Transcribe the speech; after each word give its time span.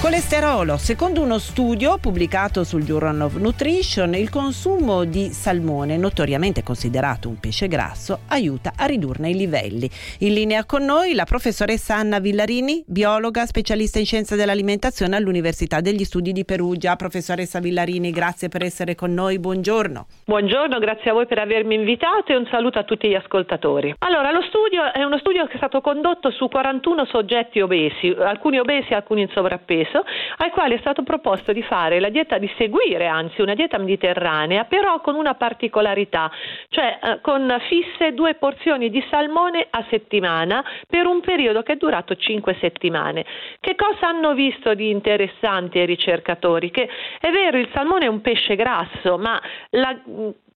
Colesterolo. 0.00 0.76
Secondo 0.76 1.22
uno 1.22 1.38
studio 1.38 1.98
pubblicato 1.98 2.62
sul 2.62 2.84
Journal 2.84 3.20
of 3.22 3.34
Nutrition, 3.34 4.14
il 4.14 4.30
consumo 4.30 5.02
di 5.02 5.30
salmone, 5.30 5.96
notoriamente 5.96 6.62
considerato 6.62 7.28
un 7.28 7.40
pesce 7.40 7.66
grasso, 7.66 8.20
aiuta 8.28 8.74
a 8.76 8.86
ridurne 8.86 9.30
i 9.30 9.34
livelli. 9.34 9.90
In 10.20 10.34
linea 10.34 10.64
con 10.66 10.84
noi 10.84 11.14
la 11.14 11.24
professoressa 11.24 11.96
Anna 11.96 12.20
Villarini, 12.20 12.84
biologa, 12.86 13.44
specialista 13.44 13.98
in 13.98 14.04
scienze 14.04 14.36
dell'alimentazione 14.36 15.16
all'Università 15.16 15.80
degli 15.80 16.04
Studi 16.04 16.30
di 16.30 16.44
Perugia. 16.44 16.94
Professoressa 16.94 17.58
Villarini, 17.58 18.12
grazie 18.12 18.48
per 18.48 18.62
essere 18.62 18.94
con 18.94 19.12
noi. 19.12 19.40
Buongiorno. 19.40 20.06
Buongiorno, 20.26 20.78
grazie 20.78 21.10
a 21.10 21.14
voi 21.14 21.26
per 21.26 21.40
avermi 21.40 21.74
invitato 21.74 22.30
e 22.30 22.36
un 22.36 22.46
saluto 22.52 22.78
a 22.78 22.84
tutti 22.84 23.08
gli 23.08 23.16
ascoltatori. 23.16 23.96
Allora, 23.98 24.30
lo 24.30 24.42
studio 24.42 24.92
è 24.92 25.02
uno 25.02 25.18
studio 25.18 25.44
che 25.46 25.54
è 25.54 25.56
stato 25.56 25.80
condotto 25.80 26.30
su 26.30 26.46
41 26.46 27.04
soggetti 27.06 27.60
obesi, 27.60 28.14
alcuni 28.16 28.60
obesi 28.60 28.92
e 28.92 28.94
alcuni 28.94 29.22
in 29.22 29.28
sovrappeso 29.34 29.86
stesso, 29.88 30.04
ai 30.36 30.50
quali 30.50 30.74
è 30.74 30.78
stato 30.78 31.02
proposto 31.02 31.52
di 31.52 31.62
fare 31.62 32.00
la 32.00 32.10
dieta, 32.10 32.38
di 32.38 32.50
seguire 32.56 33.06
anzi 33.06 33.40
una 33.40 33.54
dieta 33.54 33.78
mediterranea, 33.78 34.64
però 34.64 35.00
con 35.00 35.14
una 35.14 35.34
particolarità, 35.34 36.30
cioè 36.68 36.98
eh, 37.02 37.20
con 37.20 37.56
fisse 37.68 38.12
due 38.12 38.34
porzioni 38.34 38.90
di 38.90 39.04
salmone 39.10 39.66
a 39.70 39.84
settimana 39.88 40.64
per 40.86 41.06
un 41.06 41.20
periodo 41.20 41.62
che 41.62 41.72
è 41.72 41.76
durato 41.76 42.14
cinque 42.16 42.56
settimane. 42.60 43.24
Che 43.60 43.74
cosa 43.74 44.08
hanno 44.08 44.34
visto 44.34 44.74
di 44.74 44.90
interessante 44.90 45.80
i 45.80 45.86
ricercatori? 45.86 46.70
Che 46.70 46.88
è 47.20 47.30
vero, 47.30 47.58
il 47.58 47.68
salmone 47.72 48.04
è 48.04 48.08
un 48.08 48.20
pesce 48.20 48.54
grasso, 48.54 49.18
ma 49.18 49.40
la 49.70 49.96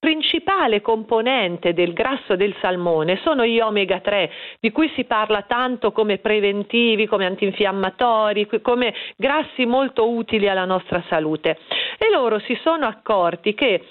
principale 0.02 0.80
componente 0.80 1.74
del 1.74 1.92
grasso 1.92 2.34
del 2.34 2.56
salmone 2.60 3.20
sono 3.22 3.46
gli 3.46 3.60
omega 3.60 4.00
3, 4.00 4.32
di 4.58 4.72
cui 4.72 4.90
si 4.96 5.04
parla 5.04 5.42
tanto 5.42 5.92
come 5.92 6.18
preventivi, 6.18 7.06
come 7.06 7.24
antinfiammatori, 7.24 8.48
come 8.60 8.92
grassi 9.14 9.64
molto 9.64 10.10
utili 10.10 10.48
alla 10.48 10.64
nostra 10.64 11.04
salute. 11.08 11.56
E 11.98 12.10
loro 12.10 12.40
si 12.40 12.58
sono 12.64 12.86
accorti 12.86 13.54
che 13.54 13.84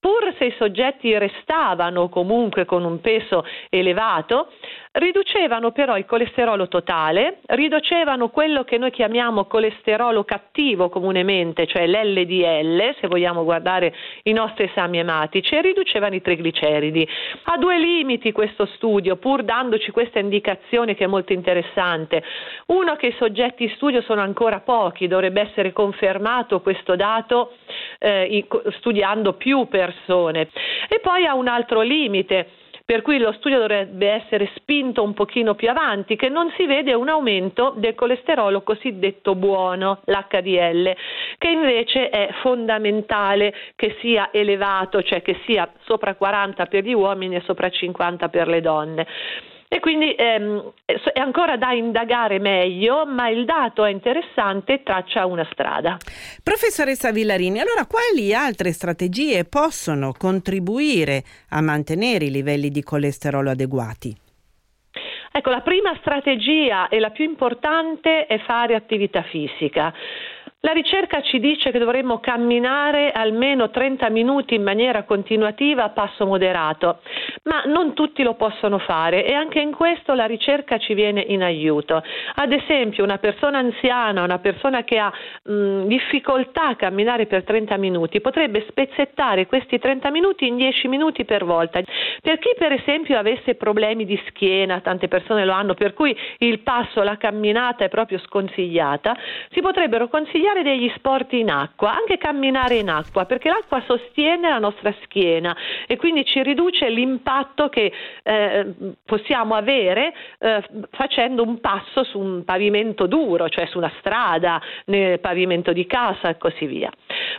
pur 0.00 0.34
se 0.38 0.46
i 0.46 0.54
soggetti 0.56 1.16
restavano 1.18 2.08
comunque 2.08 2.64
con 2.64 2.82
un 2.84 3.02
peso 3.02 3.44
elevato, 3.68 4.50
riducevano 4.98 5.70
però 5.70 5.96
il 5.96 6.04
colesterolo 6.04 6.68
totale, 6.68 7.38
riducevano 7.46 8.28
quello 8.28 8.64
che 8.64 8.78
noi 8.78 8.90
chiamiamo 8.90 9.44
colesterolo 9.44 10.24
cattivo 10.24 10.88
comunemente, 10.88 11.66
cioè 11.66 11.86
l'LDL, 11.86 12.96
se 13.00 13.06
vogliamo 13.06 13.44
guardare 13.44 13.94
i 14.24 14.32
nostri 14.32 14.64
esami 14.64 14.98
ematici, 14.98 15.54
e 15.54 15.62
riducevano 15.62 16.14
i 16.14 16.20
trigliceridi. 16.20 17.08
Ha 17.44 17.56
due 17.58 17.78
limiti 17.78 18.32
questo 18.32 18.66
studio, 18.74 19.16
pur 19.16 19.42
dandoci 19.42 19.90
questa 19.90 20.18
indicazione 20.18 20.94
che 20.94 21.04
è 21.04 21.08
molto 21.08 21.32
interessante. 21.32 22.22
Uno 22.66 22.96
che 22.96 23.08
i 23.08 23.14
soggetti 23.18 23.64
in 23.64 23.70
studio 23.70 24.02
sono 24.02 24.20
ancora 24.20 24.60
pochi, 24.60 25.06
dovrebbe 25.06 25.40
essere 25.40 25.72
confermato 25.72 26.60
questo 26.60 26.96
dato 26.96 27.52
eh, 27.98 28.46
studiando 28.78 29.34
più 29.34 29.68
persone. 29.68 30.48
E 30.88 30.98
poi 31.00 31.24
ha 31.24 31.34
un 31.34 31.46
altro 31.46 31.82
limite 31.82 32.66
per 32.90 33.02
cui 33.02 33.18
lo 33.18 33.32
studio 33.32 33.58
dovrebbe 33.58 34.08
essere 34.08 34.50
spinto 34.54 35.02
un 35.02 35.12
pochino 35.12 35.54
più 35.54 35.68
avanti, 35.68 36.16
che 36.16 36.30
non 36.30 36.50
si 36.56 36.64
vede 36.64 36.94
un 36.94 37.10
aumento 37.10 37.74
del 37.76 37.94
colesterolo 37.94 38.62
cosiddetto 38.62 39.34
buono, 39.34 40.00
l'HDL, 40.06 40.96
che 41.36 41.48
invece 41.50 42.08
è 42.08 42.30
fondamentale 42.40 43.52
che 43.76 43.94
sia 44.00 44.30
elevato, 44.32 45.02
cioè 45.02 45.20
che 45.20 45.38
sia 45.44 45.70
sopra 45.84 46.14
40 46.14 46.64
per 46.64 46.82
gli 46.82 46.94
uomini 46.94 47.34
e 47.34 47.42
sopra 47.44 47.68
50 47.68 48.30
per 48.30 48.48
le 48.48 48.62
donne. 48.62 49.06
E 49.70 49.80
quindi 49.80 50.14
ehm, 50.14 50.72
è 50.86 51.20
ancora 51.20 51.58
da 51.58 51.72
indagare 51.72 52.38
meglio, 52.38 53.04
ma 53.04 53.28
il 53.28 53.44
dato 53.44 53.84
è 53.84 53.90
interessante 53.90 54.72
e 54.72 54.82
traccia 54.82 55.26
una 55.26 55.46
strada. 55.52 55.98
Professoressa 56.42 57.12
Villarini, 57.12 57.60
allora 57.60 57.86
quali 57.86 58.32
altre 58.32 58.72
strategie 58.72 59.44
possono 59.44 60.12
contribuire 60.16 61.22
a 61.50 61.60
mantenere 61.60 62.24
i 62.24 62.30
livelli 62.30 62.70
di 62.70 62.82
colesterolo 62.82 63.50
adeguati? 63.50 64.16
Ecco, 65.30 65.50
la 65.50 65.60
prima 65.60 65.94
strategia 66.00 66.88
e 66.88 66.98
la 66.98 67.10
più 67.10 67.24
importante 67.24 68.26
è 68.26 68.38
fare 68.46 68.74
attività 68.74 69.22
fisica. 69.22 69.92
La 70.62 70.72
ricerca 70.72 71.22
ci 71.22 71.38
dice 71.38 71.70
che 71.70 71.78
dovremmo 71.78 72.18
camminare 72.18 73.12
almeno 73.12 73.70
30 73.70 74.08
minuti 74.10 74.56
in 74.56 74.64
maniera 74.64 75.04
continuativa 75.04 75.84
a 75.84 75.90
passo 75.90 76.26
moderato, 76.26 76.98
ma 77.44 77.62
non 77.66 77.94
tutti 77.94 78.24
lo 78.24 78.34
possono 78.34 78.78
fare 78.78 79.24
e 79.24 79.34
anche 79.34 79.60
in 79.60 79.70
questo 79.70 80.14
la 80.14 80.26
ricerca 80.26 80.78
ci 80.78 80.94
viene 80.94 81.20
in 81.20 81.44
aiuto. 81.44 82.02
Ad 82.34 82.50
esempio 82.50 83.04
una 83.04 83.18
persona 83.18 83.58
anziana, 83.58 84.24
una 84.24 84.40
persona 84.40 84.82
che 84.82 84.98
ha 84.98 85.12
mh, 85.44 85.84
difficoltà 85.84 86.70
a 86.70 86.74
camminare 86.74 87.26
per 87.26 87.44
30 87.44 87.76
minuti 87.76 88.20
potrebbe 88.20 88.66
spezzettare 88.68 89.46
questi 89.46 89.78
30 89.78 90.10
minuti 90.10 90.48
in 90.48 90.56
10 90.56 90.88
minuti 90.88 91.24
per 91.24 91.44
volta. 91.44 91.80
Per 92.20 92.38
chi 92.40 92.54
per 92.58 92.72
esempio 92.72 93.16
avesse 93.16 93.54
problemi 93.54 94.04
di 94.04 94.20
schiena, 94.26 94.80
tante 94.80 95.06
persone 95.06 95.44
lo 95.44 95.52
hanno, 95.52 95.74
per 95.74 95.94
cui 95.94 96.16
il 96.38 96.58
passo, 96.62 97.04
la 97.04 97.16
camminata 97.16 97.84
è 97.84 97.88
proprio 97.88 98.18
sconsigliata, 98.18 99.16
si 99.50 99.60
potrebbero 99.60 100.08
consigliare 100.08 100.46
consigliare 100.48 100.62
degli 100.62 100.90
sport 100.96 101.32
in 101.34 101.50
acqua, 101.50 101.94
anche 101.94 102.16
camminare 102.16 102.76
in 102.76 102.88
acqua, 102.88 103.24
perché 103.26 103.48
l'acqua 103.48 103.82
sostiene 103.86 104.48
la 104.48 104.58
nostra 104.58 104.94
schiena 105.02 105.54
e 105.86 105.96
quindi 105.96 106.24
ci 106.24 106.42
riduce 106.42 106.88
l'impatto 106.88 107.68
che 107.68 107.92
eh, 108.22 108.74
possiamo 109.04 109.54
avere 109.54 110.14
eh, 110.38 110.62
facendo 110.90 111.42
un 111.42 111.60
passo 111.60 112.04
su 112.04 112.18
un 112.18 112.44
pavimento 112.44 113.06
duro, 113.06 113.48
cioè 113.48 113.66
su 113.66 113.78
una 113.78 113.92
strada, 113.98 114.60
nel 114.86 115.20
pavimento 115.20 115.72
di 115.72 115.86
casa 115.86 116.30
e 116.30 116.38
così 116.38 116.66
via. 116.66 116.90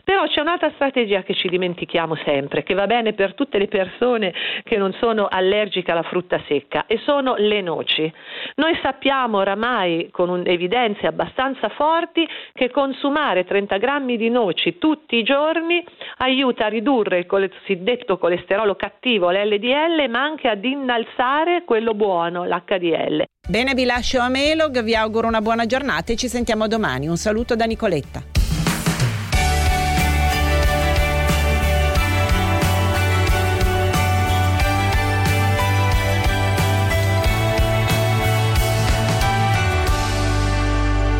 Però 0.04 0.26
c'è 0.28 0.42
un'altra 0.42 0.72
strategia 0.76 1.24
che 1.24 1.34
ci 1.34 1.48
dimentichiamo 1.48 2.16
sempre, 2.24 2.64
che 2.64 2.74
va 2.74 2.88
bene 2.88 3.14
per 3.14 3.34
tutte 3.34 3.58
le 3.58 3.68
persone 3.68 4.34
che 4.64 4.78
non 4.78 4.94
sono 5.00 5.28
allergiche 5.30 5.92
alla 5.92 6.04
frutta 6.04 6.42
secca, 6.48 6.86
e 6.88 7.00
sono 7.04 7.36
le 7.38 7.62
noci. 7.62 8.12
Noi 8.56 8.78
sappiamo 8.82 9.38
oramai 9.38 10.10
con 10.12 10.44
evidenze 10.46 11.08
abbastanza 11.08 11.70
forti 11.70 12.28
che 12.54 12.70
consumare 12.70 13.46
30 13.46 13.78
grammi 13.78 14.18
di 14.18 14.30
noci 14.30 14.78
tutti 14.78 15.16
i 15.18 15.24
giorni 15.24 15.84
aiuta 16.18 16.66
a 16.66 16.70
ridurre 16.70 17.20
il 17.20 17.26
cosiddetto 17.26 18.18
colesterolo 18.18 18.76
cattivo, 18.76 19.32
l'LDL, 19.32 20.10
ma 20.10 20.22
anche 20.22 20.48
ad 20.48 20.64
innalzare 20.64 21.64
quello 21.66 21.94
buono, 21.94 22.46
l'HDL. 22.46 23.26
Bene, 23.48 23.74
vi 23.74 23.86
lascio 23.86 24.20
a 24.20 24.30
Melog, 24.30 24.84
vi 24.84 24.96
auguro 24.96 25.28
una 25.28 25.42
buona 25.42 25.66
giornata 25.66 26.14
e 26.14 26.16
ci 26.16 26.28
sentiamo 26.28 26.68
domani. 26.68 27.08
Un 27.08 27.18
saluto 27.18 27.56
da 27.56 27.66
Nicoletta. 27.66 28.39